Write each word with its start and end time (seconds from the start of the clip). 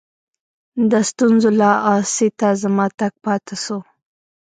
د 0.91 0.93
ستونزو 1.09 1.49
له 1.59 1.69
آسیته 1.95 2.49
زما 2.61 2.85
تګ 2.99 3.13
پاته 3.25 3.55
سو. 3.65 3.77